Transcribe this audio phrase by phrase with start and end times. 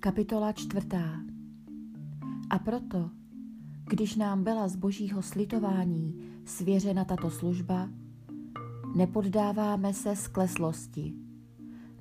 [0.00, 1.20] Kapitola čtvrtá.
[2.50, 3.10] A proto,
[3.88, 7.90] když nám byla z božího slitování svěřena tato služba,
[8.96, 11.14] nepoddáváme se skleslosti.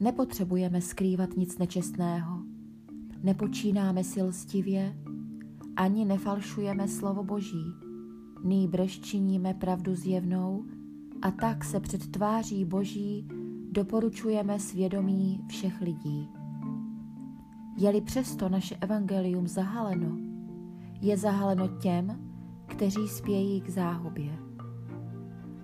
[0.00, 2.42] Nepotřebujeme skrývat nic nečestného.
[3.22, 4.96] Nepočínáme si lstivě,
[5.76, 7.64] ani nefalšujeme slovo Boží.
[8.44, 10.64] Nýbrž činíme pravdu zjevnou
[11.22, 13.28] a tak se před tváří Boží
[13.70, 16.28] doporučujeme svědomí všech lidí.
[17.76, 20.16] Je-li přesto naše evangelium zahaleno,
[21.00, 22.20] je zahaleno těm,
[22.66, 24.38] kteří spějí k záhubě.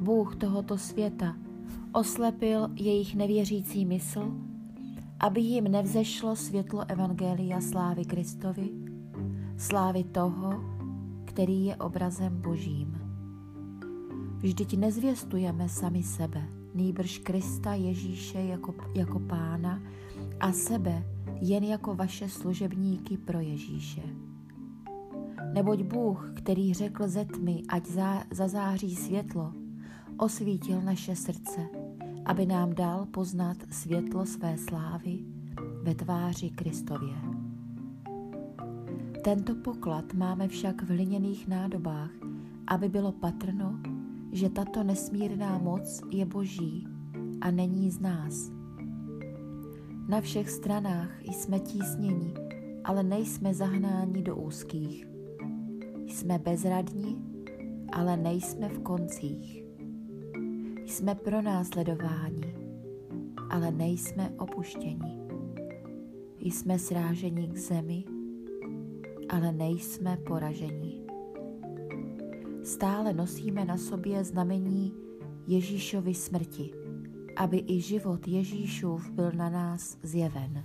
[0.01, 1.37] Bůh tohoto světa
[1.93, 4.33] oslepil jejich nevěřící mysl,
[5.21, 8.71] aby jim nevzešlo světlo Evangelia slávy Kristovi,
[9.57, 10.65] slávy toho,
[11.25, 12.99] který je obrazem Božím.
[14.37, 19.83] Vždyť nezvěstujeme sami sebe, nýbrž Krista Ježíše jako, jako pána
[20.41, 21.05] a sebe
[21.41, 24.03] jen jako vaše služebníky pro Ježíše.
[25.55, 29.53] Neboť Bůh, který řekl ze tmy, ať zá, zazáří světlo,
[30.17, 31.61] osvítil naše srdce,
[32.25, 35.19] aby nám dal poznat světlo své slávy
[35.83, 37.15] ve tváři Kristově.
[39.25, 42.11] Tento poklad máme však v hliněných nádobách,
[42.67, 43.79] aby bylo patrno,
[44.33, 46.87] že tato nesmírná moc je boží
[47.41, 48.51] a není z nás.
[50.09, 52.35] Na všech stranách jsme tísněni,
[52.85, 55.07] ale nejsme zahnáni do úzkých.
[56.07, 57.25] Jsme bezradní,
[57.93, 59.65] ale nejsme v koncích.
[60.87, 62.55] Jsme pronásledováni,
[63.51, 65.23] ale nejsme opuštěni.
[66.41, 68.05] Jsme sráženi k zemi,
[69.29, 71.02] ale nejsme poraženi.
[72.73, 74.93] Stále nosíme na sobě znamení
[75.47, 76.73] Ježíšovy smrti,
[77.37, 80.65] aby i život Ježíšův byl na nás zjeven.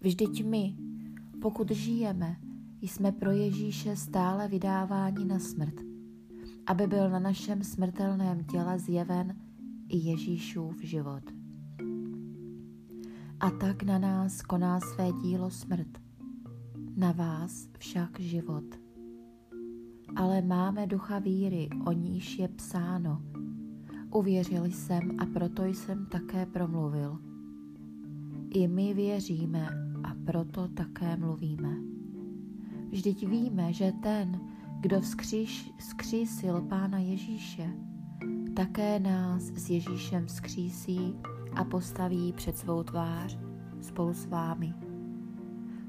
[0.00, 0.76] Vždyť my,
[1.42, 2.36] pokud žijeme,
[2.80, 5.74] jsme pro Ježíše stále vydáváni na smrt,
[6.66, 9.36] aby byl na našem smrtelném těle zjeven
[9.88, 11.22] i Ježíšův život.
[13.40, 15.98] A tak na nás koná své dílo smrt,
[16.96, 18.83] na vás však život.
[20.16, 23.22] Ale máme ducha víry, o níž je psáno.
[24.10, 27.18] Uvěřil jsem a proto jsem také promluvil.
[28.50, 29.68] I my věříme
[30.04, 31.76] a proto také mluvíme.
[32.90, 34.40] Vždyť víme, že ten,
[34.80, 37.70] kdo vzkříš, vzkřísil Pána Ježíše,
[38.56, 41.14] také nás s Ježíšem vzkřísí
[41.56, 43.38] a postaví před svou tvář
[43.80, 44.74] spolu s vámi.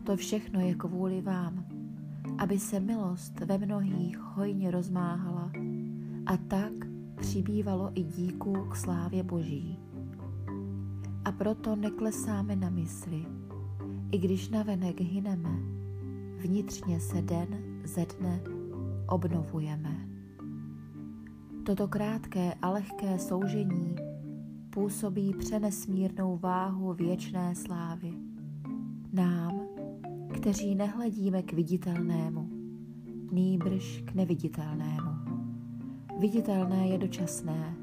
[0.04, 1.66] To všechno je kvůli vám,
[2.38, 5.52] aby se milost ve mnohých hojně rozmáhala
[6.26, 6.72] a tak
[7.16, 9.80] přibývalo i díků k slávě Boží.
[11.26, 13.26] A proto neklesáme na mysli,
[14.12, 15.60] i když navenek hyneme,
[16.38, 17.48] vnitřně se den
[17.84, 18.42] ze dne
[19.08, 20.08] obnovujeme.
[21.66, 23.96] Toto krátké a lehké soužení
[24.70, 28.25] působí přenesmírnou váhu věčné slávy.
[30.46, 32.50] Kteří nehledíme k viditelnému,
[33.32, 35.12] nýbrž k neviditelnému.
[36.20, 37.78] Viditelné je dočasné,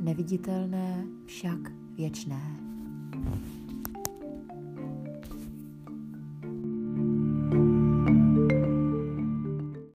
[0.00, 1.58] neviditelné však
[1.96, 2.69] věčné.